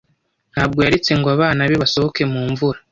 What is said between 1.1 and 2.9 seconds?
ngo abana be basohoke mu mvura.